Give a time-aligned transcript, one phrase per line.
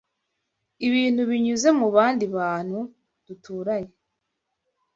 [0.87, 2.79] ibintu binyuze mubandi bantu
[3.27, 3.95] dturanye